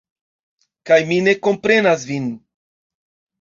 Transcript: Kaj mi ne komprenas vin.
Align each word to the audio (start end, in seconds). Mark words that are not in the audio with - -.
Kaj 0.89 0.97
mi 1.09 1.19
ne 1.25 1.35
komprenas 1.49 2.07
vin. 2.13 2.27